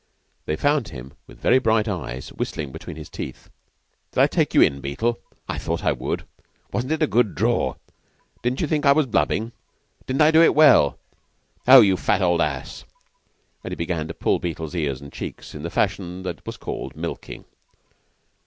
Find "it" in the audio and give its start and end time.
6.91-7.03, 10.41-10.55